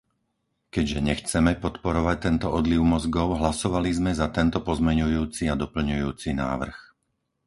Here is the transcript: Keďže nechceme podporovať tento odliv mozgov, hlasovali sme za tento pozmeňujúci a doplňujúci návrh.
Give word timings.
Keďže 0.75 0.97
nechceme 1.09 1.51
podporovať 1.63 2.17
tento 2.27 2.47
odliv 2.59 2.81
mozgov, 2.93 3.29
hlasovali 3.41 3.89
sme 3.97 4.11
za 4.21 4.27
tento 4.37 4.57
pozmeňujúci 4.69 5.43
a 5.45 5.53
doplňujúci 5.63 6.29
návrh. 6.43 6.77